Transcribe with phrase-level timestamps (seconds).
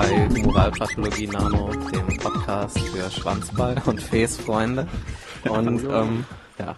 [0.00, 4.86] bei Moralpathologie Nano, dem Podcast für Schwanzball und Fes-Freunde.
[5.48, 6.24] Und ähm,
[6.56, 6.76] ja,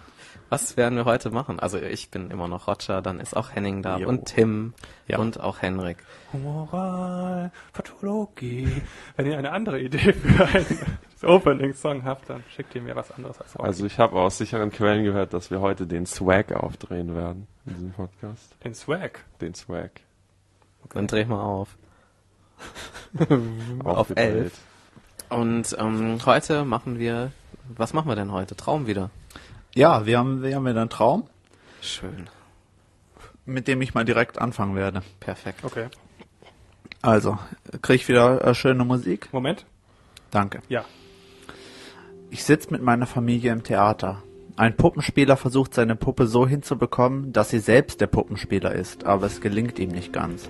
[0.49, 1.59] was werden wir heute machen?
[1.59, 4.09] Also ich bin immer noch Roger, dann ist auch Henning da Jo.
[4.09, 4.73] und Tim
[5.07, 5.19] Ja.
[5.19, 5.97] und auch Henrik.
[6.33, 8.81] Moralpathologie.
[9.17, 10.79] Wenn ihr eine andere Idee für einen
[11.21, 13.63] Opening-Song habt, dann schickt ihr mir was anderes als heute.
[13.65, 17.73] Also ich habe aus sicheren Quellen gehört, dass wir heute den Swag aufdrehen werden in
[17.75, 18.55] diesem Podcast.
[18.63, 19.19] Den Swag.
[19.41, 19.91] Den Swag.
[20.89, 21.77] Dann dreh mal auf.
[23.83, 24.53] auf elf.
[25.29, 27.31] Und ähm, heute machen wir,
[27.69, 28.55] was machen wir denn heute?
[28.55, 29.09] Traum wieder.
[29.73, 31.27] Ja, wir haben, wir haben wieder einen Traum,
[31.81, 32.29] Schön,
[33.45, 35.01] mit dem ich mal direkt anfangen werde.
[35.19, 35.63] perfekt.
[35.63, 35.87] Okay.
[37.01, 37.39] Also,
[37.81, 39.29] kriege ich wieder äh, schöne Musik?
[39.31, 39.65] Moment.
[40.29, 40.61] Danke.
[40.69, 40.85] Ja.
[42.29, 44.21] Ich sitze mit meiner Familie im Theater.
[44.55, 49.41] Ein Puppenspieler versucht seine Puppe so hinzubekommen, dass sie selbst der Puppenspieler ist, aber es
[49.41, 50.47] gelingt ihm nicht ganz.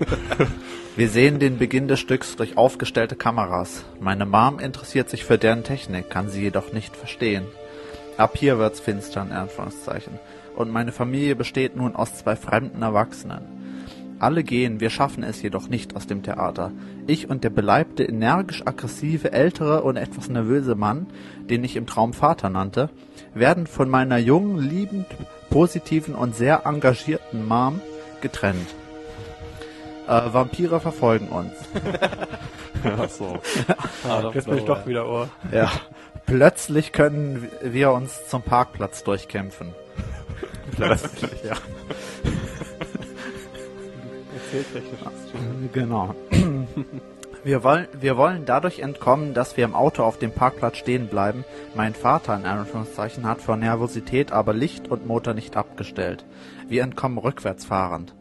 [0.96, 3.86] Wir sehen den Beginn des Stücks durch aufgestellte Kameras.
[4.00, 7.46] Meine Mom interessiert sich für deren Technik, kann sie jedoch nicht verstehen.
[8.18, 10.20] Ab hier wird's finster, in Anführungszeichen.
[10.56, 13.61] Und meine Familie besteht nun aus zwei fremden Erwachsenen.
[14.22, 16.72] Alle gehen, wir schaffen es jedoch nicht aus dem Theater.
[17.08, 21.08] Ich und der beleibte, energisch aggressive, ältere und etwas nervöse Mann,
[21.50, 22.92] den ich im Traum Vater nannte,
[23.34, 25.08] werden von meiner jungen, liebend,
[25.50, 27.82] positiven und sehr engagierten Mom
[28.22, 28.68] getrennt.
[30.08, 31.54] Äh, Vampire verfolgen uns.
[32.84, 33.40] Ach so.
[34.36, 35.30] Jetzt bin ich doch wieder Ohr.
[35.52, 35.72] Ja.
[36.28, 39.74] Plötzlich können wir uns zum Parkplatz durchkämpfen.
[40.76, 41.56] Plötzlich, ja.
[44.52, 45.00] Erzähltechnisch.
[45.72, 46.14] Genau.
[47.44, 51.44] Wir wollen, wir wollen dadurch entkommen, dass wir im Auto auf dem Parkplatz stehen bleiben.
[51.74, 56.24] Mein Vater, in Anführungszeichen, hat vor Nervosität aber Licht und Motor nicht abgestellt.
[56.68, 58.14] Wir entkommen rückwärts fahrend.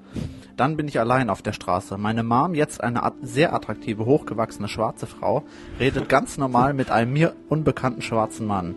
[0.57, 1.99] Dann bin ich allein auf der Straße.
[1.99, 5.43] Meine Mom, jetzt eine sehr attraktive, hochgewachsene schwarze Frau,
[5.79, 8.75] redet ganz normal mit einem mir unbekannten schwarzen Mann.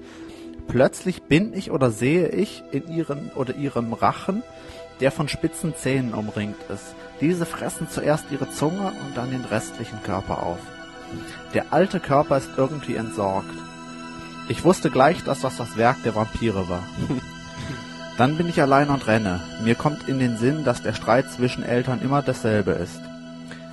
[0.68, 4.44] Plötzlich bin ich oder sehe ich in ihren oder ihrem Rachen,
[5.00, 6.96] der von spitzen Zähnen umringt ist.
[7.22, 10.60] Diese fressen zuerst ihre Zunge und dann den restlichen Körper auf.
[11.54, 13.54] Der alte Körper ist irgendwie entsorgt.
[14.50, 16.84] Ich wusste gleich, dass das das Werk der Vampire war.
[18.18, 19.40] Dann bin ich allein und renne.
[19.64, 23.02] Mir kommt in den Sinn, dass der Streit zwischen Eltern immer dasselbe ist.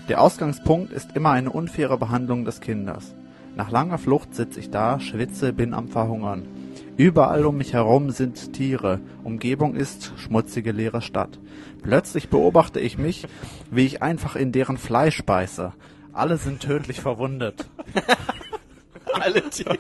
[0.09, 3.15] Der Ausgangspunkt ist immer eine unfaire Behandlung des Kindes.
[3.55, 6.47] Nach langer Flucht sitze ich da, schwitze, bin am Verhungern.
[6.97, 9.01] Überall um mich herum sind Tiere.
[9.25, 11.39] Umgebung ist schmutzige leere Stadt.
[11.83, 13.27] Plötzlich beobachte ich mich,
[13.71, 15.73] wie ich einfach in deren Fleisch beiße.
[16.13, 17.69] Alle sind tödlich verwundet.
[19.13, 19.79] Alle Tiere.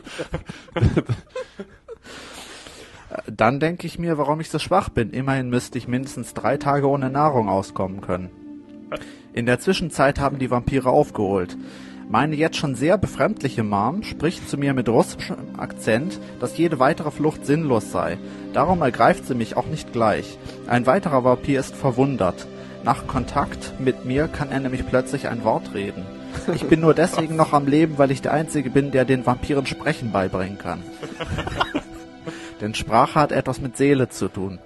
[3.26, 5.10] Dann denke ich mir, warum ich so schwach bin.
[5.10, 8.30] Immerhin müsste ich mindestens drei Tage ohne Nahrung auskommen können.
[9.32, 11.56] In der Zwischenzeit haben die Vampire aufgeholt.
[12.10, 17.12] Meine jetzt schon sehr befremdliche Mom spricht zu mir mit russischem Akzent, dass jede weitere
[17.12, 18.18] Flucht sinnlos sei.
[18.52, 20.36] Darum ergreift sie mich auch nicht gleich.
[20.66, 22.48] Ein weiterer Vampir ist verwundert.
[22.82, 26.04] Nach Kontakt mit mir kann er nämlich plötzlich ein Wort reden.
[26.52, 29.66] Ich bin nur deswegen noch am Leben, weil ich der Einzige bin, der den Vampiren
[29.66, 30.82] Sprechen beibringen kann.
[32.60, 34.58] Denn Sprache hat etwas mit Seele zu tun.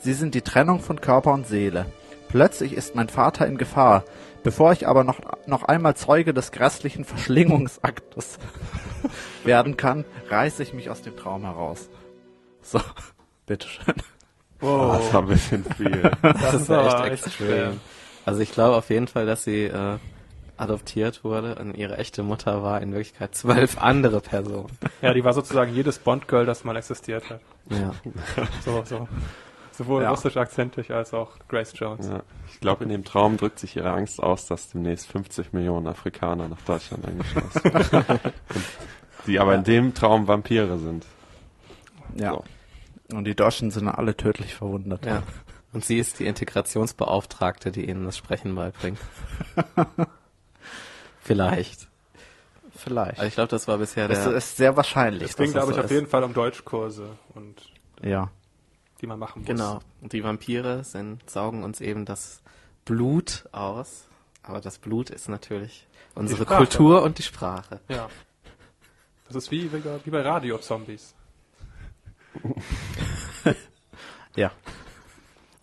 [0.00, 1.86] Sie sind die Trennung von Körper und Seele.
[2.30, 4.04] Plötzlich ist mein Vater in Gefahr.
[4.42, 8.38] Bevor ich aber noch, noch einmal Zeuge des grässlichen Verschlingungsaktes
[9.44, 11.90] werden kann, reiße ich mich aus dem Traum heraus.
[12.62, 12.80] So,
[13.46, 13.94] bitteschön.
[14.62, 14.94] Oh.
[14.96, 16.10] Das war ein bisschen viel.
[16.22, 17.80] Das, ist ja echt echt extrem.
[18.24, 19.98] Also ich glaube auf jeden Fall, dass sie äh,
[20.56, 24.70] adoptiert wurde und ihre echte Mutter war in Wirklichkeit zwölf andere Personen.
[25.00, 27.40] Ja, die war sozusagen jedes Bond-Girl, das mal existiert hat.
[27.70, 27.92] Ja.
[28.64, 29.08] So, so.
[29.80, 30.10] Sowohl Ja.
[30.10, 32.06] russisch akzentig als auch Grace Jones.
[32.06, 32.22] Ja.
[32.52, 36.48] Ich glaube, in dem Traum drückt sich ihre Angst aus, dass demnächst 50 Millionen Afrikaner
[36.48, 38.20] nach Deutschland eingeschlossen werden.
[39.26, 41.06] Die aber in dem Traum Vampire sind.
[42.14, 42.32] Ja.
[42.32, 42.44] So.
[43.16, 45.06] Und die Deutschen sind alle tödlich verwundet.
[45.06, 45.22] ja.
[45.72, 48.98] Und sie ist die Integrationsbeauftragte, die ihnen das Sprechen beibringt.
[51.20, 51.88] Vielleicht.
[52.74, 53.18] Vielleicht.
[53.18, 54.32] Also ich glaube, das war bisher Das der.
[54.34, 55.30] ist sehr wahrscheinlich.
[55.30, 57.70] Es ging, glaube das ich, so auf jeden Fall um Deutschkurse und ist.
[58.08, 58.30] Ja.
[59.00, 59.48] Die man machen muss.
[59.48, 59.80] Genau.
[60.00, 62.42] Und die Vampire sind, saugen uns eben das
[62.84, 64.06] Blut aus.
[64.42, 66.44] Aber das Blut ist natürlich unsere.
[66.44, 67.80] Kultur und die Sprache.
[67.88, 68.08] Ja.
[69.26, 71.14] Das ist wie, wie, bei Radio-Zombies.
[74.36, 74.52] Ja.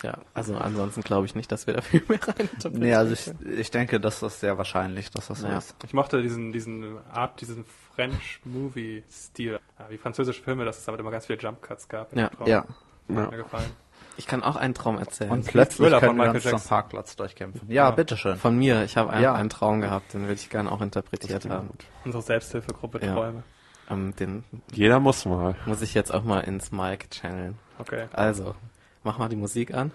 [0.04, 3.32] Ja, also ansonsten glaube ich nicht, dass wir da viel mehr rein Nee, also ich,
[3.58, 5.58] ich denke, dass das sehr wahrscheinlich, dass das so Ja.
[5.58, 5.76] ist.
[5.84, 9.60] Ich mochte diesen, diesen Art, diesen French-Movie-Stil.
[9.80, 12.16] Ja, wie französische Filme, dass es damit immer ganz viele Jump-Cuts gab.
[12.16, 12.30] Ja.
[12.46, 12.66] Ja.
[13.10, 13.30] Ja.
[13.30, 13.70] Mir gefallen.
[14.18, 15.30] Ich kann auch einen Traum erzählen.
[15.30, 16.70] Und plötzlich von können wir Michael uns zum Jackson.
[16.70, 17.70] Parkplatz durchkämpfen.
[17.70, 17.92] Ja, Ja.
[17.92, 18.36] bitteschön.
[18.38, 19.36] Von mir, ich habe einen, Ja.
[19.36, 21.70] einen Traum gehabt, den würde ich gerne auch interpretiert haben.
[22.04, 23.14] Unsere Selbsthilfegruppe Ja.
[23.14, 23.44] Träume.
[23.90, 24.44] Ähm, den
[24.74, 25.56] Jeder muss mal.
[25.66, 27.58] muss ich jetzt auch mal ins Mic channeln.
[27.80, 28.08] Okay.
[28.12, 28.56] Also,
[29.04, 29.92] mach mal die Musik an.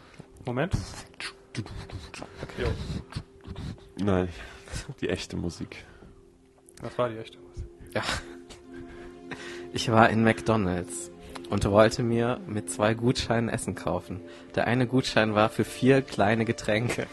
[0.47, 0.73] Moment.
[1.55, 2.67] Okay.
[3.99, 4.29] Nein,
[5.01, 5.85] die echte Musik.
[6.81, 7.65] Das war die echte Musik.
[7.95, 8.03] Ja.
[9.73, 11.11] Ich war in McDonald's
[11.53, 14.21] und wollte mir mit zwei Gutscheinen Essen kaufen.
[14.55, 17.07] Der eine Gutschein war für vier kleine Getränke.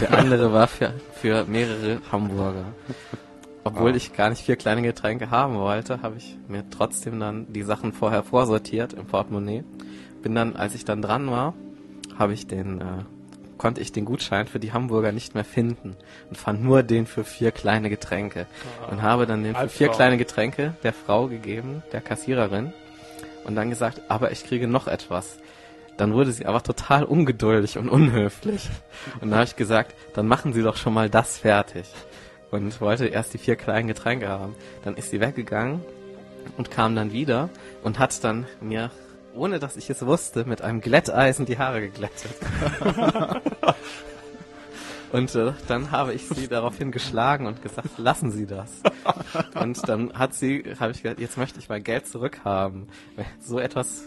[0.00, 2.66] Der andere war für, für mehrere Hamburger.
[3.64, 3.96] Obwohl Ah.
[3.96, 7.92] ich gar nicht vier kleine Getränke haben wollte, habe ich mir trotzdem dann die Sachen
[7.92, 9.64] vorher vorsortiert im Portemonnaie.
[10.22, 11.54] Bin dann, als ich dann dran war,
[12.16, 12.84] habe ich den, äh,
[13.58, 15.96] konnte ich den Gutschein für die Hamburger nicht mehr finden
[16.30, 18.46] und fand nur den für vier kleine Getränke
[18.88, 22.72] und habe dann den für vier kleine Getränke der Frau gegeben, der Kassiererin
[23.48, 25.38] und dann gesagt, aber ich kriege noch etwas.
[25.96, 28.68] Dann wurde sie aber total ungeduldig und unhöflich.
[29.20, 31.86] Und dann habe ich gesagt, dann machen Sie doch schon mal das fertig.
[32.50, 34.54] Und wollte erst die vier kleinen Getränke haben.
[34.84, 35.80] Dann ist sie weggegangen
[36.58, 37.48] und kam dann wieder
[37.82, 38.90] und hat dann mir,
[39.34, 42.30] ohne dass ich es wusste, mit einem Glätteisen die Haare geglättet.
[45.12, 48.70] Und äh, dann habe ich sie daraufhin geschlagen und gesagt, lassen Sie das.
[49.60, 52.88] Und dann hat sie, habe ich gesagt, jetzt möchte ich mein Geld zurückhaben.
[53.40, 54.04] So etwas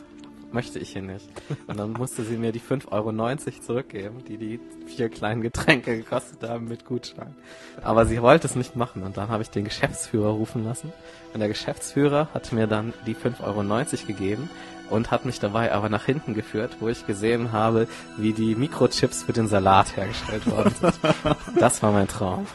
[0.53, 1.27] möchte ich hier nicht.
[1.67, 6.47] Und dann musste sie mir die 5,90 Euro zurückgeben, die die vier kleinen Getränke gekostet
[6.47, 7.35] haben mit Gutschein.
[7.81, 9.03] Aber sie wollte es nicht machen.
[9.03, 10.91] Und dann habe ich den Geschäftsführer rufen lassen.
[11.33, 14.49] Und der Geschäftsführer hat mir dann die 5,90 Euro gegeben
[14.91, 19.23] und hat mich dabei aber nach hinten geführt, wo ich gesehen habe, wie die Mikrochips
[19.23, 20.93] für den Salat hergestellt worden sind.
[21.59, 22.45] Das war mein Traum.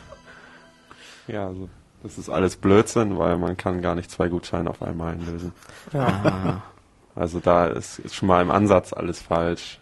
[1.26, 1.68] Ja, also
[2.02, 5.52] das ist alles Blödsinn, weil man kann gar nicht zwei Gutscheine auf einmal einlösen.
[5.92, 6.58] Ah,
[7.18, 9.80] Also da ist, ist schon mal im Ansatz alles falsch.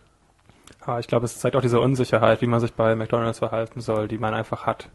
[0.81, 4.07] Aber ich glaube, es zeigt auch diese Unsicherheit, wie man sich bei McDonalds verhalten soll,
[4.07, 4.89] die man einfach hat.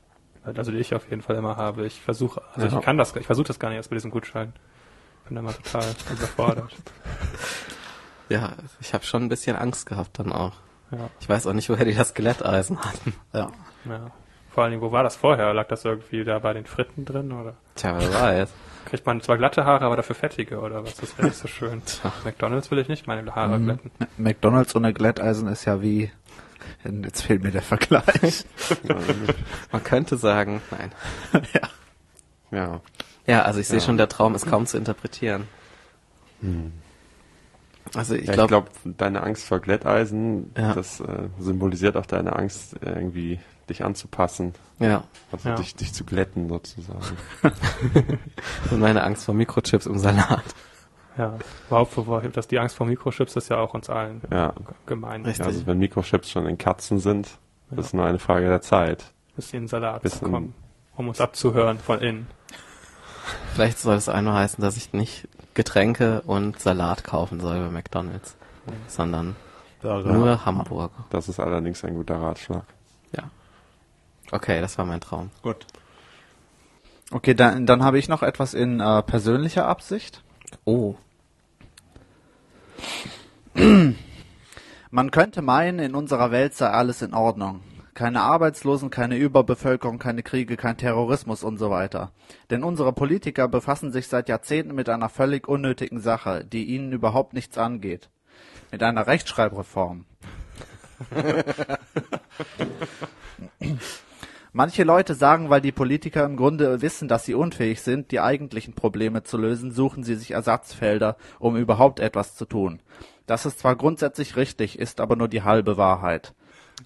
[0.45, 1.85] Also die ich auf jeden Fall immer habe.
[1.85, 2.77] Ich versuche, also Ja.
[2.79, 4.53] ich kann das, ich versuche das gar nicht erst mit diesem Gutschein.
[5.29, 6.71] Bin da mal total überfordert.
[8.29, 10.53] ja, ich habe schon ein bisschen Angst gehabt dann auch.
[10.91, 13.13] Ja, Ich weiß auch nicht, woher die das Skeletteisen hatten.
[13.33, 13.51] Ja.
[13.85, 14.11] ja.
[14.51, 15.53] Vor allen Dingen, wo war das vorher?
[15.53, 17.53] Lag das irgendwie da bei den Fritten drin oder?
[17.75, 18.49] Tja, wer weiß.
[18.85, 20.95] Kriegt man zwar glatte Haare, aber dafür fettige oder was?
[20.95, 21.81] Das wäre nicht so schön.
[22.25, 23.65] McDonalds will ich nicht meine Haare Mhm.
[23.65, 23.91] glätten.
[24.17, 26.11] McDonalds ohne Glätteisen ist ja wie.
[26.83, 28.45] Jetzt fehlt mir der Vergleich.
[29.71, 30.91] Man könnte sagen, nein.
[31.53, 31.61] Ja.
[32.51, 32.81] Ja,
[33.37, 33.85] also ich sehe Ja.
[33.85, 35.47] schon, der Traum ist kaum zu interpretieren.
[37.95, 40.73] Also ich ja, glaube, glaube, deine Angst vor Glätteisen, Ja.
[40.73, 43.39] das äh, symbolisiert auch deine Angst, irgendwie
[43.69, 44.53] dich anzupassen.
[44.79, 45.55] ja, Also Ja.
[45.55, 46.99] dich, dich zu glätten sozusagen.
[48.71, 50.43] und meine Angst vor Mikrochips im Salat.
[51.17, 51.37] Ja,
[51.67, 51.97] überhaupt,
[52.37, 54.53] dass die Angst vor Mikrochips ist ja auch uns allen Ja.
[54.85, 55.25] gemein.
[55.25, 55.45] Richtig.
[55.45, 57.27] Also wenn Mikrochips schon in Katzen sind,
[57.71, 57.77] Ja.
[57.79, 59.03] ist nur eine Frage der Zeit.
[59.35, 60.53] Bis sie in den Salat Bis kommen,
[60.95, 62.27] um uns abzuhören von innen.
[63.53, 68.35] Vielleicht soll es einmal heißen, dass ich nicht Getränke und Salat kaufen soll bei McDonalds,
[68.87, 69.35] sondern
[69.81, 70.11] Burger.
[70.13, 70.91] nur Hamburger.
[71.09, 72.63] Das ist allerdings ein guter Ratschlag.
[73.15, 73.23] Ja.
[74.31, 75.31] Okay, das war mein Traum.
[75.41, 75.65] Gut.
[77.11, 80.23] Okay, dann, dann habe ich noch etwas in äh, persönlicher Absicht.
[80.65, 80.95] Oh,
[84.91, 87.61] Man könnte meinen, in unserer Welt sei alles in Ordnung.
[87.93, 92.11] Keine Arbeitslosen, keine Überbevölkerung, keine Kriege, kein Terrorismus und so weiter.
[92.49, 97.33] Denn unsere Politiker befassen sich seit Jahrzehnten mit einer völlig unnötigen Sache, die ihnen überhaupt
[97.33, 98.09] nichts angeht.
[98.71, 100.05] Mit einer Rechtschreibreform.
[104.51, 108.73] Manche Leute sagen, weil die Politiker im Grunde wissen, dass sie unfähig sind, die eigentlichen
[108.73, 112.81] Probleme zu lösen, suchen sie sich Ersatzfelder, um überhaupt etwas zu tun.
[113.27, 116.33] Das ist zwar grundsätzlich richtig, ist aber nur die halbe Wahrheit.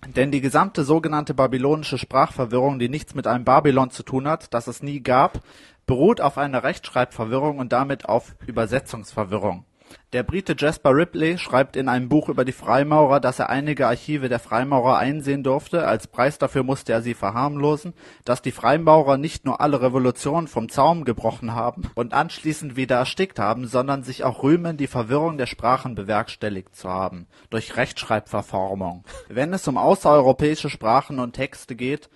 [0.07, 4.67] Denn die gesamte sogenannte babylonische Sprachverwirrung, die nichts mit einem Babylon zu tun hat, das
[4.67, 5.41] es nie gab,
[5.85, 9.65] beruht auf einer Rechtschreibverwirrung und damit auf Übersetzungsverwirrung.
[10.13, 14.29] Der Brite Jasper Ripley schreibt in einem Buch über die Freimaurer, dass er einige Archive
[14.29, 15.87] der Freimaurer einsehen durfte.
[15.87, 20.69] Als Preis dafür musste er sie verharmlosen, dass die Freimaurer nicht nur alle Revolutionen vom
[20.69, 25.47] Zaum gebrochen haben und anschließend wieder erstickt haben, sondern sich auch rühmen, die Verwirrung der
[25.47, 29.03] Sprachen bewerkstelligt zu haben, durch Rechtschreibverformung.
[29.29, 32.09] Wenn es um außereuropäische Sprachen und Texte geht,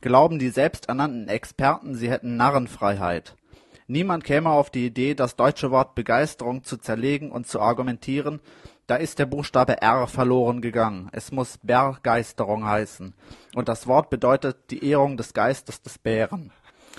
[0.00, 3.34] glauben die selbsternannten Experten, sie hätten Narrenfreiheit.
[3.86, 8.40] Niemand käme auf die Idee, das deutsche Wort Begeisterung zu zerlegen und zu argumentieren,
[8.86, 11.08] da ist der Buchstabe R verloren gegangen.
[11.12, 13.14] Es muss Bergeisterung heißen.
[13.54, 16.52] Und das Wort bedeutet die Ehrung des Geistes des Bären.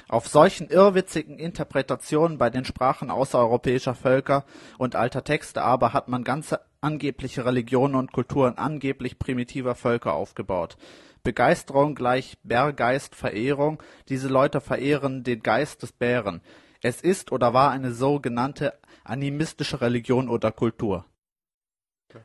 [0.08, 4.44] Auf solchen irrwitzigen Interpretationen bei den Sprachen außereuropäischer Völker
[4.78, 10.78] und alter Texte aber hat man ganze angebliche Religionen und Kulturen angeblich primitiver Völker aufgebaut.
[11.24, 16.42] Begeisterung gleich Bärgeist Verehrung, diese Leute verehren den Geist des Bären.
[16.84, 21.06] Es ist oder war eine so genannte animistische Religion oder Kultur.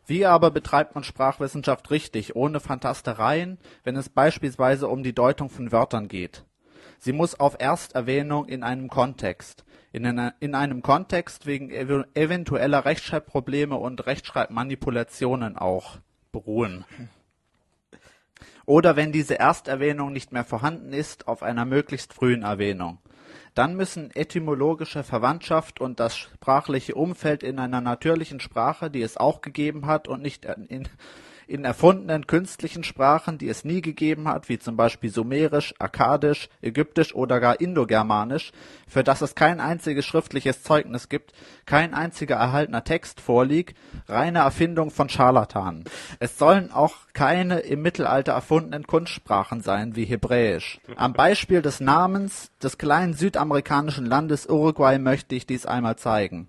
[0.05, 5.71] Wie aber betreibt man Sprachwissenschaft richtig, ohne Fantastereien, wenn es beispielsweise um die Deutung von
[5.71, 6.45] Wörtern geht?
[6.99, 12.85] Sie muss auf Ersterwähnung in einem Kontext, in, einer, in einem Kontext wegen ev eventueller
[12.85, 15.99] Rechtschreibprobleme und Rechtschreibmanipulationen auch
[16.33, 16.85] beruhen.
[18.67, 22.99] Oder wenn diese Ersterwähnung nicht mehr vorhanden ist, auf einer möglichst frühen Erwähnung.
[23.59, 29.41] Dann müssen etymologische Verwandtschaft und das sprachliche Umfeld in einer natürlichen Sprache, die es auch
[29.41, 30.89] gegeben hat und nicht in,
[31.49, 37.15] in erfundenen künstlichen Sprachen, die es nie gegeben hat, wie zum Beispiel Sumerisch, Akkadisch, Ägyptisch
[37.15, 38.53] oder gar Indogermanisch,
[38.87, 41.33] für das es kein einziges schriftliches Zeugnis gibt,
[41.65, 43.79] kein einziger erhaltener Text vorliegt,
[44.09, 45.85] reine Erfindung von Scharlatanen.
[46.21, 50.81] Es sollen auch keine im Mittelalter erfundenen Kunstsprachen sein, wie Hebräisch.
[50.97, 56.49] Am Beispiel des Namens des kleinen südamerikanischen Landes Uruguay möchte ich dies einmal zeigen.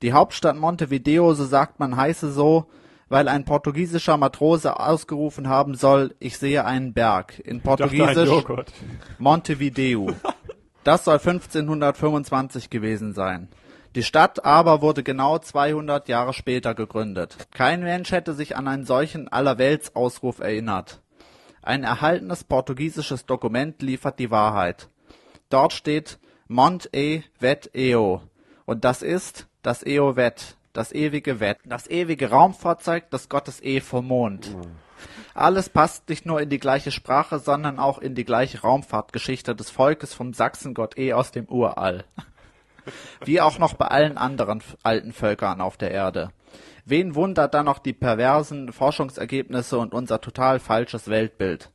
[0.00, 2.66] Die Hauptstadt Montevideo, so sagt man, heiße so,
[3.12, 7.38] weil ein portugiesischer Matrose ausgerufen haben soll, ich sehe einen Berg.
[7.44, 8.30] In Portugiesisch
[9.18, 10.14] Montevideo.
[10.82, 13.50] Das soll 1525 gewesen sein.
[13.94, 17.36] Die Stadt aber wurde genau 200 Jahre später gegründet.
[17.50, 21.02] Kein Mensch hätte sich an einen solchen Allerweltsausruf erinnert.
[21.60, 24.88] Ein erhaltenes portugiesisches Dokument liefert die Wahrheit.
[25.50, 28.22] Dort steht Mont e vet eo.
[28.64, 33.80] Und das ist das Eo vet, das ewige Wett, das ewige Raumfahrzeug des Gottes E
[33.80, 34.56] vom Mond.
[35.34, 39.70] Alles passt nicht nur in die gleiche Sprache, sondern auch in die gleiche Raumfahrtgeschichte des
[39.70, 42.04] Volkes vom Sachsengott E aus dem Urall.
[43.24, 46.30] Wie auch noch bei allen anderen alten Völkern auf der Erde.
[46.84, 51.70] Wen wundert dann noch die perversen Forschungsergebnisse und unser total falsches Weltbild?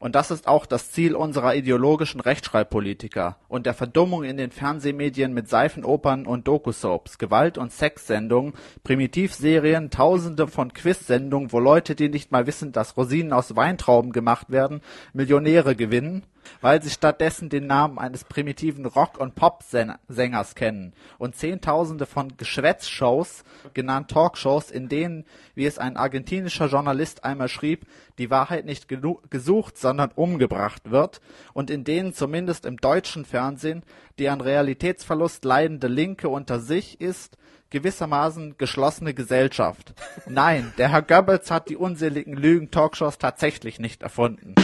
[0.00, 5.34] Und das ist auch das Ziel unserer ideologischen Rechtschreibpolitiker und der Verdummung in den Fernsehmedien
[5.34, 12.32] mit Seifenopern und Doku-Soaps, Gewalt- und Sexsendungen, Primitivserien, tausende von Quiz-Sendungen, wo Leute, die nicht
[12.32, 14.80] mal wissen, dass Rosinen aus Weintrauben gemacht werden,
[15.12, 16.24] Millionäre gewinnen
[16.60, 23.44] weil sie stattdessen den Namen eines primitiven Rock- und Pop-Sängers kennen und Zehntausende von Geschwätzshows,
[23.74, 27.86] genannt Talkshows, in denen, wie es ein argentinischer Journalist einmal schrieb,
[28.18, 31.20] die Wahrheit nicht gesucht, sondern umgebracht wird
[31.52, 33.82] und in denen zumindest im deutschen Fernsehen
[34.18, 37.38] die an Realitätsverlust leidende Linke unter sich ist,
[37.70, 39.94] gewissermaßen geschlossene Gesellschaft.
[40.26, 44.54] Nein, der Herr Goebbels hat die unseligen Lügen-Talkshows tatsächlich nicht erfunden.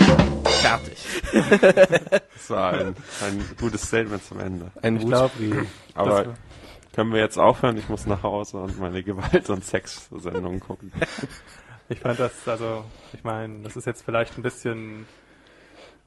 [0.69, 0.99] Fertig.
[2.35, 4.71] Das war ein, ein gutes Statement zum Ende.
[4.83, 6.35] Ein Ich glaube, Aber
[6.95, 7.77] können wir jetzt aufhören?
[7.77, 10.93] Ich muss nach Hause und meine Gewalt- und Sex-Sendungen gucken.
[11.89, 15.07] ich fand das, also, ich meine, das ist jetzt vielleicht ein bisschen,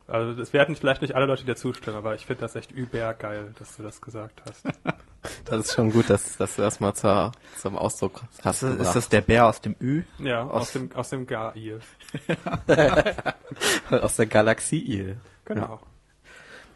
[0.09, 3.53] also das werden vielleicht nicht alle Leute dir zustimmen, aber ich finde das echt übergeil,
[3.59, 4.65] dass du das gesagt hast.
[5.43, 8.63] Das ist schon gut, dass, dass du das mal zur, zum Ausdruck hast.
[8.63, 10.03] Ist, ist das der Bär aus dem Ü?
[10.17, 11.81] Ja, aus, Aus- dem, aus dem Gar-Il.
[13.89, 15.17] aus der Galaxie Il.
[15.43, 15.81] Genau.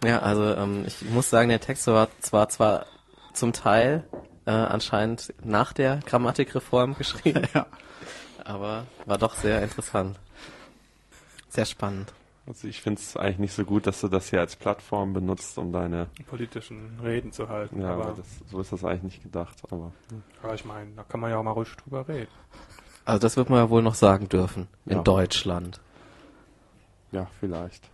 [0.04, 2.86] Ja, also ähm, ich muss sagen, der Text war zwar zwar
[3.32, 4.04] zum Teil
[4.46, 7.66] äh, anscheinend nach der Grammatikreform geschrieben, Ja.
[8.44, 10.20] aber war doch sehr interessant.
[11.48, 12.12] Sehr spannend.
[12.46, 15.58] Also ich finde es eigentlich nicht so gut, dass du das hier als Plattform benutzt,
[15.58, 17.80] um deine, Politischen Reden zu halten.
[17.82, 19.94] ja, aber, das, so ist das eigentlich nicht gedacht, aber
[20.42, 22.32] aber ich meine, da kann man ja auch mal ruhig drüber reden.
[23.06, 25.04] Also das wird man ja wohl noch sagen dürfen in Ja.
[25.04, 25.80] Deutschland.
[27.12, 27.90] ja, vielleicht.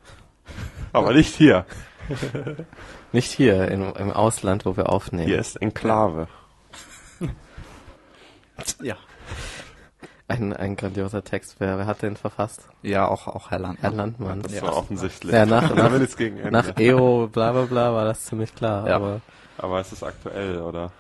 [0.93, 1.65] Aber nicht hier.
[3.11, 5.27] Nicht hier im, im Ausland, wo wir aufnehmen.
[5.27, 6.27] Hier ist Enklave.
[8.81, 8.97] Ja.
[10.29, 11.55] Ein, ein grandioser Text.
[11.59, 12.67] Wer, wer hat den verfasst?
[12.83, 13.91] Ja, auch, auch Herr Landmann.
[13.91, 14.41] Herr Landmann.
[14.43, 14.61] Das Ja.
[14.61, 15.33] war offensichtlich.
[15.33, 16.51] Ja, nach- nach-.
[16.51, 18.87] Nach EO bla bla bla war das ziemlich klar.
[18.87, 18.95] Ja.
[18.95, 19.21] Aber
[19.57, 20.91] Aber ist es aktuell, oder?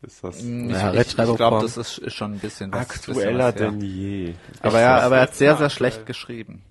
[0.00, 2.80] Ist das Mm, Ja, ich, ich, ich Rechtschreibung glaube, das ist, schon ein bisschen was.
[2.80, 4.26] aktueller bisschen was, denn je?
[4.30, 4.34] ja.
[4.62, 6.62] Aber ja, aber er hat sehr, Ja, sehr schlecht geschrieben.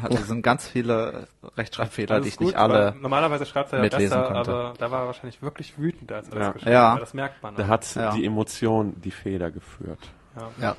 [0.00, 1.26] Also es sind ganz viele
[1.56, 2.94] Rechtschreibfehler, die ich gut, nicht alle.
[3.00, 4.50] Normalerweise schreibt er ja besser, konnte.
[4.54, 6.44] aber da war er wahrscheinlich wirklich wütend, als er Ja.
[6.44, 6.92] das geschrieben Ja.
[6.94, 7.02] hat.
[7.02, 7.56] Das merkt man.
[7.56, 8.12] Da hat Ja.
[8.14, 9.98] die Emotion die Feder geführt.
[10.36, 10.48] ja.
[10.60, 10.76] ja.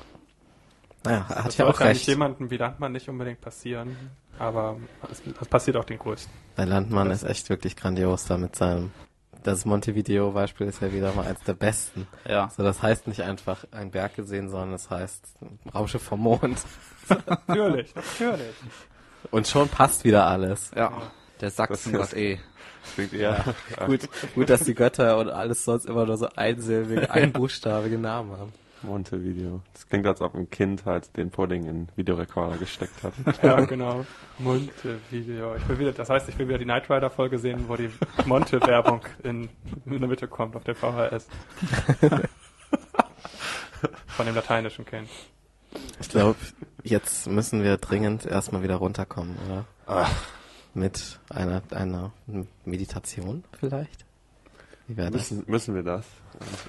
[1.06, 2.06] Naja, hat Das ja auch recht.
[2.06, 3.96] jemandem wie Landmann nicht unbedingt passieren,
[4.38, 4.76] aber
[5.08, 6.30] das, das passiert auch den Größten.
[6.56, 8.90] Der Landmann ist echt wirklich grandios da mit seinem.
[9.42, 12.08] Das Montevideo-Beispiel ist ja wieder mal eins der besten.
[12.28, 12.50] Ja.
[12.56, 15.24] So, das heißt nicht einfach ein Berg gesehen, sondern es heißt
[15.72, 16.58] Raumschiff vom Mond.
[17.46, 18.54] natürlich, natürlich.
[19.30, 20.72] Und schon passt wieder alles.
[20.74, 20.92] Ja.
[21.40, 22.38] Der Sachsengott Das- eh.
[22.94, 23.44] Klingt eher.
[23.86, 28.52] Gut, gut, dass die Götter und alles sonst immer nur so einsilbige, einbuchstabige Namen haben.
[28.86, 29.60] Montevideo.
[29.74, 33.12] Das klingt, als ob ein Kind halt den Pudding in den Videorekorder gesteckt hat.
[33.42, 34.06] Ja, genau.
[34.38, 35.56] Monte-Video.
[35.56, 37.90] Ich will wieder, das heißt, ich will wieder die Knight Rider-Folge sehen, wo die
[38.24, 39.48] Monte-Werbung in,
[39.84, 41.28] in der Mitte kommt auf der VHS.
[44.06, 45.08] Von dem lateinischen Kind.
[46.00, 46.38] Ich glaube,
[46.82, 49.66] jetzt müssen wir dringend erstmal wieder runterkommen, oder?
[50.72, 52.12] Mit einer, einer
[52.64, 54.05] Meditation vielleicht?
[54.88, 55.30] Wie wäre das?
[55.30, 56.06] Müssen, müssen wir das?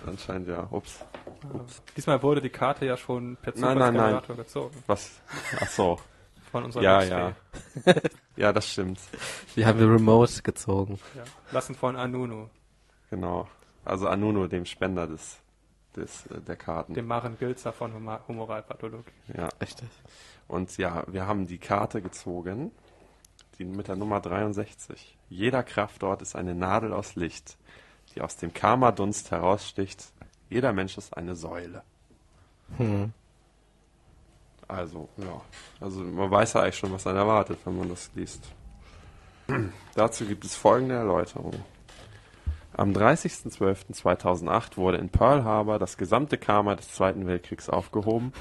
[0.06, 0.68] Anscheinend ja.
[0.72, 1.00] Ups.
[1.54, 1.82] Ups.
[1.96, 3.54] Diesmal wurde die Karte ja schon per.
[3.54, 4.84] Zufallsgenerator gezogen.
[4.88, 5.12] Was?
[5.60, 6.00] Ach so.
[6.52, 7.36] Von unserer Ja, Mixtape.
[7.86, 7.94] ja.
[8.38, 9.00] Ja, das stimmt.
[9.56, 11.00] Die haben wir remote gezogen.
[11.16, 11.24] ja.
[11.52, 12.50] Lassen von Anunu,
[13.10, 13.48] Genau.
[13.84, 15.38] Also Anuno, dem Spender des,
[15.96, 16.94] des äh, der Karten.
[16.94, 17.94] dem Maren Gilzer von
[18.28, 19.10] Humoralpathologie.
[19.36, 19.50] ja.
[19.62, 19.88] Richtig.
[20.48, 22.72] Und ja, wir haben die Karte gezogen,
[23.58, 25.18] die mit der Nummer 63.
[25.30, 27.58] Jeder Kraftort ist eine Nadel aus Licht,
[28.18, 30.12] die aus dem Karma-Dunst heraussticht.
[30.50, 31.84] Jeder Mensch ist eine Säule.
[32.78, 33.14] Hm.
[34.68, 35.42] Also, ja.
[35.80, 38.44] Also man weiß ja eigentlich schon, was einen erwartet, wenn man das liest.
[39.96, 41.54] Dazu gibt es folgende Erläuterung.
[42.74, 48.34] Am 30.12.2008 wurde in Pearl Harbor das gesamte Karma des Zweiten Weltkriegs aufgehoben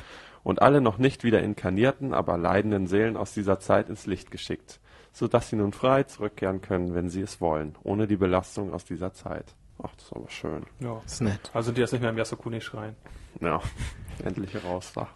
[0.42, 4.80] und alle noch nicht wieder inkarnierten, aber leidenden Seelen aus dieser Zeit ins Licht geschickt,
[5.12, 9.12] sodass sie nun frei zurückkehren können, wenn sie es wollen, ohne die Belastung aus dieser
[9.12, 9.54] Zeit.
[9.82, 10.66] Ach, das ist aber schön.
[10.80, 11.02] Ja.
[11.04, 11.50] Ist nett.
[11.52, 12.96] Also die jetzt nicht mehr im Yasukuni-Schrein.
[13.40, 13.60] Ja,
[14.24, 15.08] endlich raus da.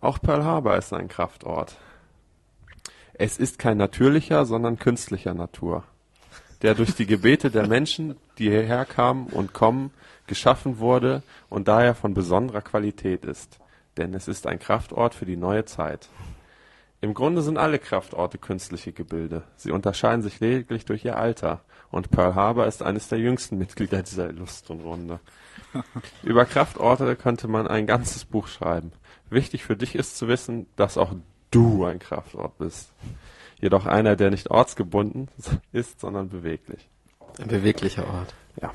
[0.00, 1.76] Auch Pearl Harbor ist ein Kraftort.
[3.12, 5.84] Es ist kein natürlicher, sondern künstlicher Natur,
[6.62, 9.92] der durch die Gebete der Menschen, die hierher kamen und kommen,
[10.26, 13.58] geschaffen wurde und daher von besonderer Qualität ist.
[13.98, 16.08] Denn es ist ein Kraftort für die neue Zeit.
[17.02, 19.42] Im Grunde sind alle Kraftorte künstliche Gebilde.
[19.56, 21.62] Sie unterscheiden sich lediglich durch ihr Alter.
[21.90, 25.18] Und Pearl Harbor ist eines der jüngsten Mitglieder dieser illustren Runde.
[26.22, 28.92] Über Kraftorte könnte man ein ganzes Buch schreiben.
[29.30, 31.14] Wichtig für dich ist zu wissen, dass auch
[31.50, 32.92] du ein Kraftort bist.
[33.60, 35.28] Jedoch einer, der nicht ortsgebunden
[35.72, 36.88] ist, sondern beweglich.
[37.38, 38.34] Ein beweglicher Ort.
[38.60, 38.72] Ja.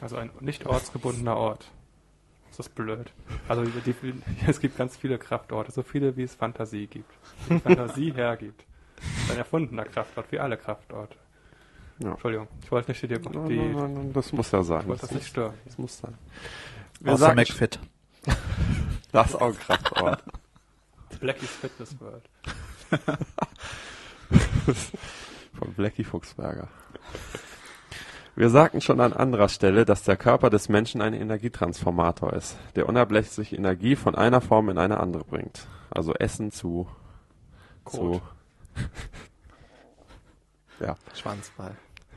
[0.00, 1.66] Also ein nicht ortsgebundener Ort.
[2.56, 3.12] Das ist blöd.
[3.48, 3.94] Also die,
[4.46, 7.12] es gibt ganz viele Kraftorte, so viele wie es Fantasie gibt.
[7.48, 8.64] Wie Fantasie hergibt.
[8.96, 11.16] Das ist ein erfundener Kraftort, wie alle Kraftorte.
[11.98, 12.12] Ja.
[12.12, 14.82] Entschuldigung, ich wollte nicht die, die, Nein, nein, nein, Das muss ja sein.
[14.82, 15.54] ich wollte das nicht stören.
[15.64, 16.14] Das muss sein.
[17.00, 17.78] Wir Außer sagen, McFit.
[19.12, 20.24] das ist auch ein Kraftort.
[21.20, 22.28] Blackies Fitness World.
[25.58, 26.68] Von Blackie Fuchsberger.
[28.36, 32.86] Wir sagten schon an anderer Stelle, dass der Körper des Menschen ein Energietransformator ist, der
[32.86, 35.66] unablässig Energie von einer Form in eine andere bringt.
[35.90, 36.86] Also Essen zu,
[37.84, 37.94] Kot.
[37.94, 38.22] zu
[40.84, 41.76] ja, Schwanzball.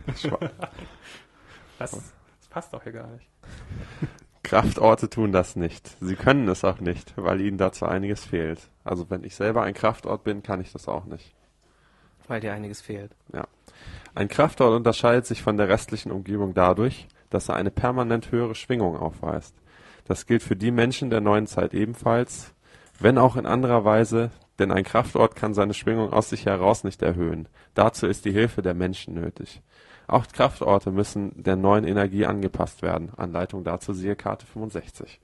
[0.09, 0.49] Schwa-
[1.79, 3.25] Das, das passt doch hier gar nicht.
[4.43, 5.95] Kraftorte tun das nicht.
[6.01, 8.59] Sie können es auch nicht, weil ihnen dazu einiges fehlt.
[8.83, 11.33] Also wenn ich selber ein Kraftort bin, kann ich das auch nicht.
[12.27, 13.11] Weil dir einiges fehlt.
[14.15, 18.97] Ein Kraftort unterscheidet sich von der restlichen Umgebung dadurch, dass er eine permanent höhere Schwingung
[18.97, 19.55] aufweist.
[20.05, 22.53] Das gilt für die Menschen der neuen Zeit ebenfalls,
[22.99, 27.01] wenn auch in anderer Weise, denn ein Kraftort kann seine Schwingung aus sich heraus nicht
[27.01, 27.47] erhöhen.
[27.75, 29.61] Dazu ist die Hilfe der Menschen nötig.
[30.07, 33.11] Auch Kraftorte müssen der neuen Energie angepasst werden.
[33.15, 35.21] Anleitung dazu siehe Karte 65.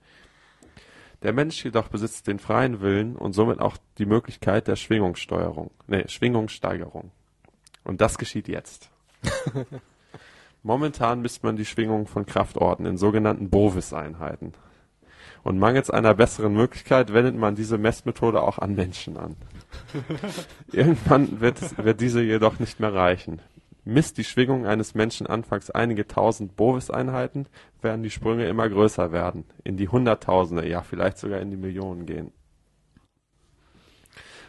[1.23, 5.71] Der Mensch jedoch besitzt den freien Willen und somit auch die Möglichkeit der Schwingungssteigerung.
[7.85, 8.89] Und das geschieht jetzt.
[10.63, 14.53] Momentan misst man die Schwingung von Kraftorten in sogenannten Bovis-Einheiten.
[15.43, 19.35] Und mangels einer besseren Möglichkeit wendet man diese Messmethode auch an Menschen an.
[20.71, 23.39] Irgendwann wird, es- wird diese jedoch nicht mehr reichen.
[23.83, 27.45] Misst die Schwingung eines Menschen anfangs einige tausend Bovis-Einheiten,
[27.83, 32.07] werden die Sprünge immer größer werden, in die Hunderttausende, ja vielleicht sogar in die Millionen
[32.07, 32.31] gehen.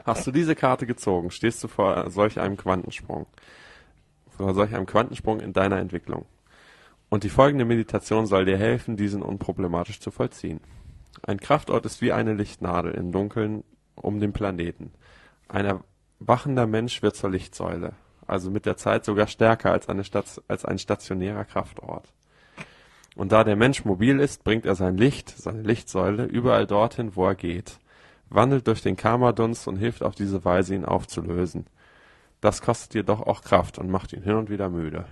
[0.06, 3.26] Hast du diese Karte gezogen, stehst du vor solch einem Quantensprung.
[4.36, 6.26] Vor solch einem Quantensprung in deiner Entwicklung.
[7.08, 10.60] Und die folgende Meditation soll dir helfen, diesen unproblematisch zu vollziehen.
[11.22, 13.64] Ein Kraftort ist wie eine Lichtnadel im Dunkeln
[13.96, 14.92] um den Planeten.
[15.48, 15.82] Ein
[16.20, 17.94] erwachender Mensch wird zur Lichtsäule,
[18.28, 22.12] also mit der Zeit sogar stärker als, eine Stat als ein stationärer Kraftort.
[23.16, 27.26] Und da der Mensch mobil ist, bringt er sein Licht, seine Lichtsäule, überall dorthin, wo
[27.26, 27.80] er geht,
[28.28, 31.66] wandelt durch den Karmadunst und hilft auf diese Weise, ihn aufzulösen.
[32.40, 35.06] Das kostet jedoch auch Kraft und macht ihn hin und wieder müde.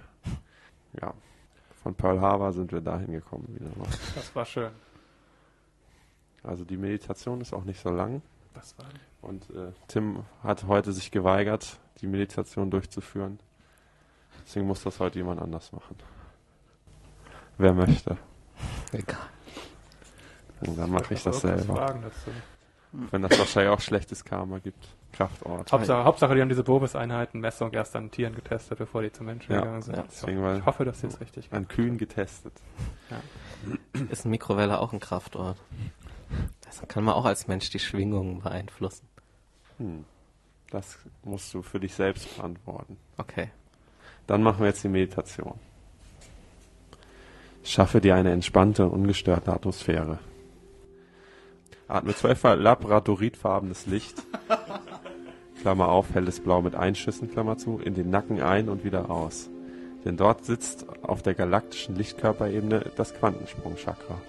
[1.01, 1.15] Ja,
[1.83, 3.89] von Pearl Harbor sind wir dahin gekommen wieder mal.
[4.15, 4.71] Das war schön.
[6.43, 8.23] Also die Meditation ist auch nicht so lang.
[8.53, 8.87] Das war
[9.23, 13.41] Und äh, Tim hat heute sich geweigert, die Meditation durchzuführen.
[14.47, 15.97] Deswegen muss das heute jemand anders machen.
[17.57, 18.17] Wer möchte.
[18.93, 19.19] Egal.
[20.61, 22.01] Und dann mache ich das selber.
[23.11, 24.87] Wenn das wahrscheinlich auch schlechtes Karma gibt.
[25.13, 25.73] Kraftort.
[25.73, 29.61] Hauptsache, Hauptsache, die haben diese Bobis-Einheiten-Messung erst an Tieren getestet, bevor die zu Menschen Ja,
[29.61, 29.97] gegangen sind.
[29.97, 32.53] ja, deswegen, weil- ich hoffe, dass sie es richtig An Kühen getestet.
[34.11, 35.57] Ist eine Mikrowelle auch ein Kraftort?
[36.65, 39.07] Das kann man auch als Mensch die Schwingungen beeinflussen.
[39.79, 40.05] Hm.
[40.71, 42.97] Das musst du für dich selbst beantworten.
[43.17, 43.51] Okay.
[44.27, 45.59] Dann machen wir jetzt die Meditation.
[47.63, 50.19] Schaffe dir eine entspannte, ungestörte Atmosphäre.
[51.89, 54.23] Atme zwölfmal labradoritfarbenes Licht,
[55.61, 59.51] Klammer auf, helles Blau mit Einschüssen, Klammer zu, in den Nacken ein und wieder aus.
[60.05, 64.21] Denn dort sitzt auf der galaktischen Lichtkörperebene das Quantensprung-Chakra.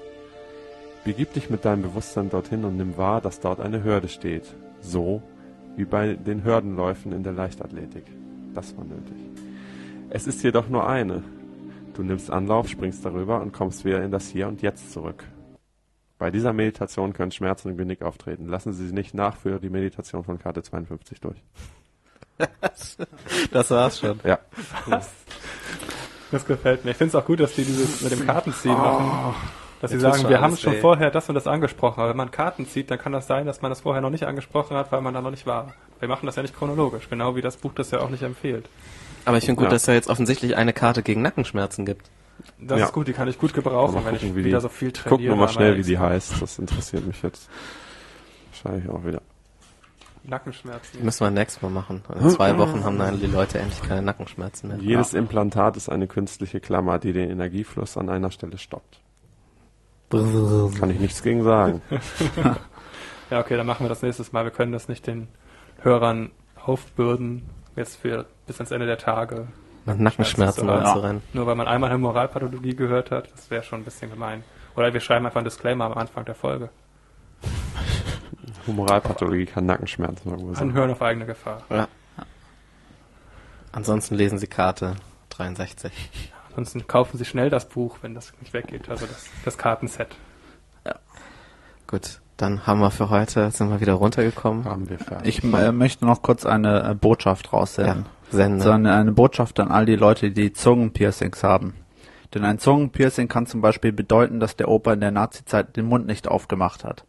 [1.03, 4.55] Begib dich mit deinem Bewusstsein dorthin und nimm wahr, dass dort eine Hürde steht.
[4.81, 5.21] So
[5.75, 8.05] wie bei den Hürdenläufen in der Leichtathletik.
[8.53, 9.17] Das war nötig.
[10.09, 11.23] Es ist jedoch nur eine.
[11.93, 15.25] Du nimmst Anlauf, springst darüber und kommst wieder in das Hier und Jetzt zurück.
[16.17, 18.47] Bei dieser Meditation können Schmerzen im Genick auftreten.
[18.47, 21.37] Lassen Sie sich nicht nach für die Meditation von Karte 52 durch.
[23.51, 24.19] Das war's schon.
[24.25, 24.39] Ja.
[26.31, 26.91] Das gefällt mir.
[26.91, 29.35] Ich finde es auch gut, dass die dieses mit dem Kartenziehen machen.
[29.81, 30.81] Dass sie sagen, wir haben schon weh.
[30.81, 31.99] vorher das und das angesprochen.
[32.01, 34.23] Aber wenn man Karten zieht, dann kann das sein, dass man das vorher noch nicht
[34.23, 35.73] angesprochen hat, weil man da noch nicht war.
[35.99, 38.67] Wir machen das ja nicht chronologisch, genau wie das Buch das ja auch nicht empfiehlt.
[39.25, 39.71] Aber ich finde gut, Ja.
[39.71, 42.09] dass es ja jetzt offensichtlich eine Karte gegen Nackenschmerzen gibt.
[42.59, 42.85] Das Ja.
[42.85, 44.69] ist gut, die kann ich gut gebrauchen, Mal wenn gucken, ich wie die- wieder so
[44.69, 45.09] viel trainiere.
[45.09, 46.41] Gucken wir mal schnell, wie die heißt.
[46.41, 47.49] Das interessiert mich jetzt.
[48.51, 49.21] Wahrscheinlich auch wieder.
[50.23, 51.03] Nackenschmerzen.
[51.03, 52.01] Müssen wir nächstes Mal machen.
[52.19, 54.77] In zwei Wochen haben dann die Leute endlich keine Nackenschmerzen mehr.
[54.77, 58.99] Jedes Implantat ist eine künstliche Klammer, die den Energiefluss an einer Stelle stoppt.
[60.09, 61.81] Kann ich nichts gegen sagen.
[63.31, 64.43] Ja, okay, dann machen wir das nächstes Mal.
[64.43, 65.27] Wir können das nicht den
[65.81, 66.29] Hörern
[66.63, 67.41] aufbürden,
[67.75, 69.47] jetzt für bis ans Ende der Tage.
[69.85, 70.79] Mit Nackenschmerzen Ja.
[70.79, 71.21] anzurennen.
[71.33, 74.43] Nur weil man einmal Moralpathologie gehört hat, das wäre schon ein bisschen gemein.
[74.75, 76.69] Oder wir schreiben einfach einen Disclaimer am Anfang der Folge.
[78.67, 80.69] Humoralpathologie kann Nackenschmerzen verursachen.
[80.69, 81.61] Anhören auf eigene Gefahr.
[81.69, 81.87] Ja.
[83.71, 84.95] Ansonsten lesen Sie Karte
[85.29, 85.91] 63.
[86.49, 90.15] Ansonsten kaufen Sie schnell das Buch, wenn das nicht weggeht, also das, das Kartenset.
[91.87, 94.65] Gut, dann haben wir für heute, sind wir wieder runtergekommen.
[94.65, 95.37] Haben wir fertig.
[95.37, 98.07] Ich äh, möchte noch kurz eine äh, Botschaft raussenden.
[98.35, 98.63] Sende.
[98.63, 101.73] So eine, eine Botschaft an all die Leute, die Zungenpiercings haben.
[102.33, 106.05] Denn ein Zungenpiercing kann zum Beispiel bedeuten, dass der Opa in der Nazizeit den Mund
[106.05, 107.05] nicht aufgemacht hat.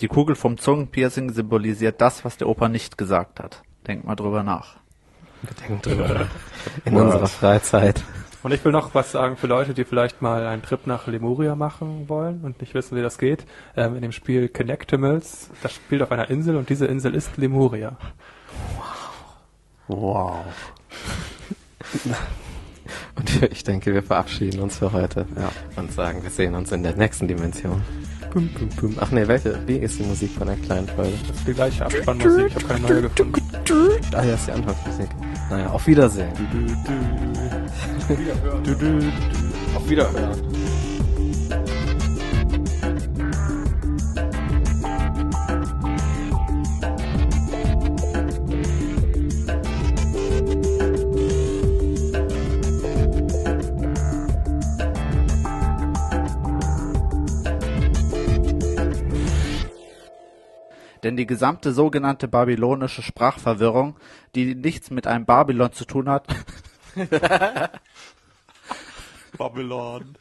[0.00, 3.62] Die Kugel vom Zungenpiercing symbolisiert das, was der Opa nicht gesagt hat.
[3.86, 4.76] Denkt mal drüber nach.
[5.60, 6.26] Denken drüber.
[6.84, 8.02] In unserer Freizeit.
[8.42, 11.54] Und ich will noch was sagen für Leute, die vielleicht mal einen Trip nach Lemuria
[11.54, 13.46] machen wollen und nicht wissen, wie das geht.
[13.74, 17.96] Ähm, in dem Spiel Connectimals, das spielt auf einer Insel und diese Insel ist Lemuria.
[19.88, 20.44] Wow.
[23.16, 25.26] Und ich denke, wir verabschieden uns für heute.
[25.36, 25.50] Ja.
[25.76, 27.82] Und sagen, wir sehen uns in der nächsten Dimension.
[28.30, 28.96] Pum, pum, pum.
[29.00, 29.56] Ach nee, welche?
[29.66, 31.12] Wie ist die Musik von der kleinen Folge?
[31.28, 33.42] Das ist die gleiche Abspannmusik, ich habe keine neue gefunden.
[34.12, 35.08] Ah, ja, ist die Anfangsmusik.
[35.50, 36.32] Naja, auf Wiedersehen.
[39.76, 40.63] Auf Wiederhören.
[61.04, 63.96] Denn die gesamte sogenannte babylonische Sprachverwirrung,
[64.34, 66.26] die nichts mit einem Babylon zu tun hat,
[69.38, 70.16] Babylon.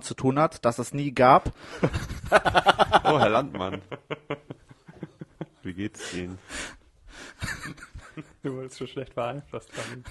[0.00, 1.52] zu tun hat, das es nie gab,
[2.30, 3.82] Oh, Herr Landmann.
[5.62, 6.38] Wie geht's Ihnen?
[8.42, 9.70] Du wurdest schon schlecht beeinflusst.
[9.76, 10.02] Dani.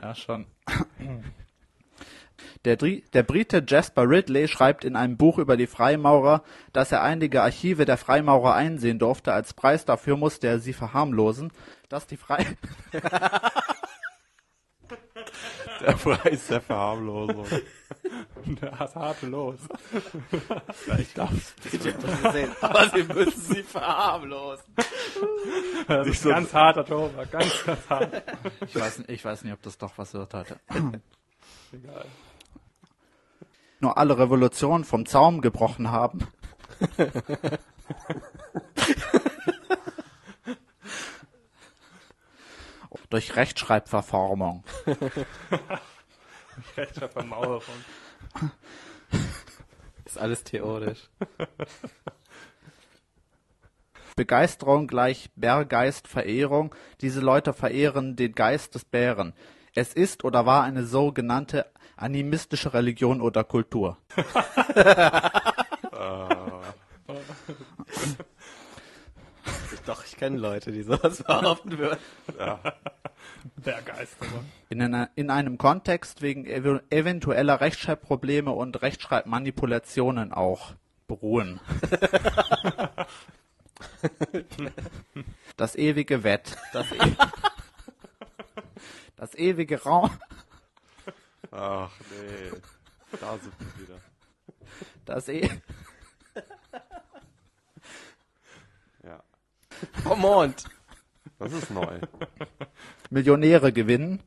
[0.00, 0.46] Ja, schon.
[2.64, 2.76] Der,
[3.22, 7.96] Brite Jasper Ridley schreibt in einem Buch über die Freimaurer, dass er einige Archive der
[7.96, 9.32] Freimaurer einsehen durfte.
[9.32, 11.52] Als Preis dafür musste er sie verharmlosen,
[11.88, 12.46] dass die Frei
[15.80, 17.46] Der Preis der Verharmlosung.
[18.60, 19.58] Das harte los.
[20.98, 21.54] Ich darf's.
[22.60, 24.64] Aber Sie müssen sie verharmlosen.
[25.88, 28.22] Das ist ganz harter Tobak, ganz, ganz hart.
[28.66, 30.56] ich, weiß, nicht- ich weiß nicht, ob das doch was wird heute.
[31.72, 32.04] Egal.
[33.80, 36.26] Nur alle Revolutionen vom Zaum gebrochen haben.
[43.08, 44.62] Durch Rechtschreibverformung.
[46.76, 47.62] Rechtschreibvermauerung.
[50.04, 51.08] Ist alles theoretisch.
[54.14, 56.74] Begeisterung gleich Bärgeist-Verehrung.
[57.00, 59.32] Diese Leute verehren den Geist des Bären.
[59.74, 61.66] Es ist oder war eine sogenannte
[62.00, 63.98] animistische Religion oder Kultur.
[69.86, 71.98] Doch, ich kenne Leute, die sowas behaupten würden.
[73.56, 74.44] Begeisterung.
[74.68, 80.74] In, einer, in einem Kontext wegen ev eventueller Rechtschreibprobleme und Rechtschreibmanipulationen auch
[81.08, 81.60] beruhen.
[85.56, 86.56] Das ewige Wett.
[86.72, 86.98] Das, e
[89.16, 90.10] das ewige Raum.
[91.50, 92.50] Ach nee.
[93.20, 94.00] Da sind wir wieder.
[95.04, 95.50] Das e
[99.04, 99.22] Ja.
[100.02, 100.64] Vom Mond.
[101.38, 102.00] Das ist neu.
[103.10, 104.22] Millionäre gewinnen.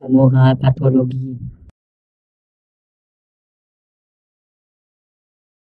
[0.00, 1.38] Moralpathologie.